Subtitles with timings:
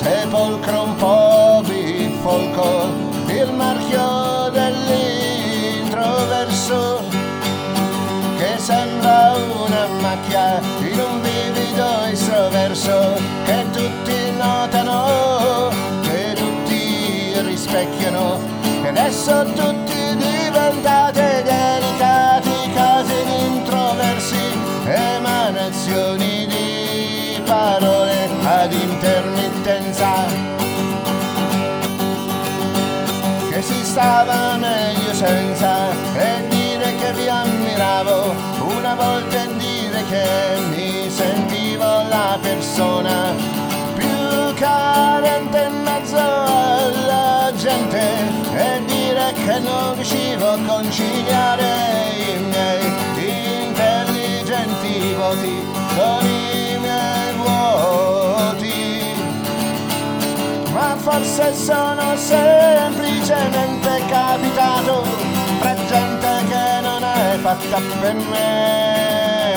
[0.00, 2.88] sepolcro un po' bifolco,
[3.26, 7.02] il marchio dell'introverso
[8.38, 15.68] che sembra una macchia in un vivido estroverso che tutti notano,
[16.02, 18.40] che tutti rispecchiano
[18.82, 27.89] e adesso tutti diventate delicati casi di introversi, emanazioni di parole
[28.70, 30.26] ad intermittenza
[33.50, 38.34] che si stava meglio senza e dire che vi ammiravo
[38.76, 40.24] una volta e dire che
[40.68, 43.34] mi sentivo la persona
[43.96, 48.00] più carente in mezzo alla gente
[48.54, 51.64] e dire che non riuscivo a conciliare
[52.16, 52.86] i miei
[53.66, 56.39] intelligenti voti con i
[61.20, 65.02] forse sono semplicemente capitato
[65.60, 69.54] fra gente che non è fatta per me.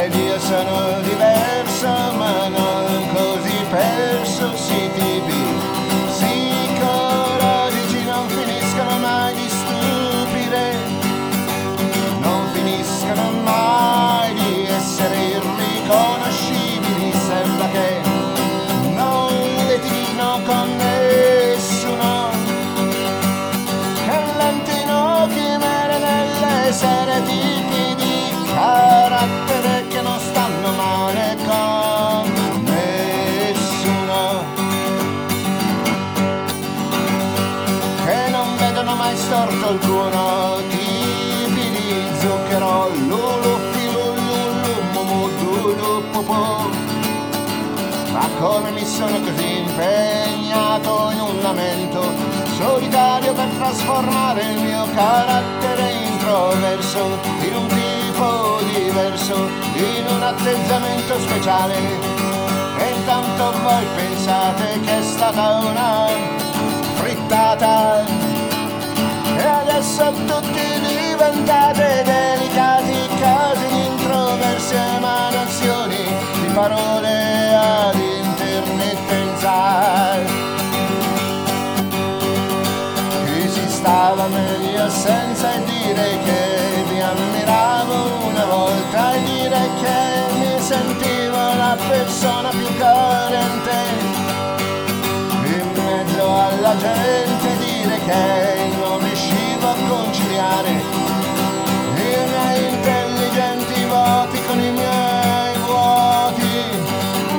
[0.00, 5.43] Ed io sono diverso, ma non così perso, sì tipi
[26.74, 34.44] nelle stereotipi di carattere che non stanno male con nessuno.
[38.04, 46.68] che non vedono mai storto alcuno tipi di zucchero lulu filululu mumu dulu popò
[48.12, 52.02] ma come mi sono così impegnato in un lamento
[52.56, 55.93] solitario per trasformare il mio carattere
[56.94, 61.74] introverso in un tipo diverso in un atteggiamento speciale.
[62.78, 66.06] E intanto voi pensate che è stata una
[66.94, 68.04] frittata.
[69.36, 80.44] E adesso tutti diventate delicati casi di introversi emanazioni di parole ad intermittenza
[83.84, 86.43] stava meglio senza dire che
[92.04, 93.72] persona più coerente
[95.56, 100.82] in mezzo alla gente dire che non riuscivo a conciliare i
[101.96, 106.52] miei intelligenti voti con i miei vuoti.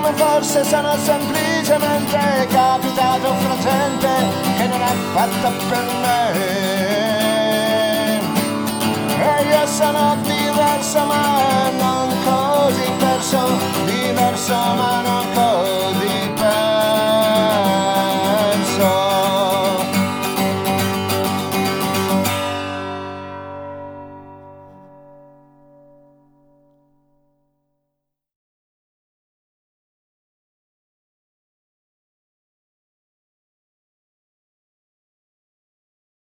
[0.00, 4.08] Ma forse sono semplicemente capitato fra gente
[4.56, 6.22] che non è fatta per me.
[9.26, 14.03] E io sono diverso ma non così perso
[14.34, 14.83] diverso ma non così